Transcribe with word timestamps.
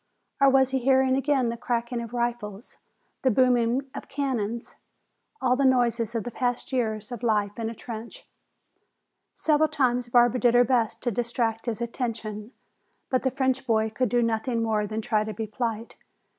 Or 0.41 0.49
was 0.49 0.71
he 0.71 0.79
hearing 0.79 1.15
again 1.15 1.49
the 1.49 1.55
cracking 1.57 2.01
of 2.01 2.11
rifles, 2.11 2.77
the 3.21 3.29
booming 3.29 3.81
of 3.93 4.07
cannon, 4.07 4.59
all 5.39 5.55
the 5.55 5.63
noises 5.63 6.15
of 6.15 6.23
the 6.23 6.31
past 6.31 6.73
year 6.73 6.95
of 7.11 7.21
life 7.21 7.59
in 7.59 7.69
a 7.69 7.75
trench? 7.75 8.27
Several 9.35 9.69
times 9.69 10.09
Barbara 10.09 10.39
did 10.39 10.55
her 10.55 10.63
best 10.63 11.03
to 11.03 11.11
distract 11.11 11.67
his 11.67 11.83
attention, 11.83 12.51
but 13.11 13.21
the 13.21 13.29
French 13.29 13.67
boy 13.67 13.91
could 13.91 14.09
do 14.09 14.23
nothing 14.23 14.63
more 14.63 14.87
than 14.87 15.01
try 15.01 15.23
to 15.23 15.35
be 15.35 15.45
polite. 15.45 15.97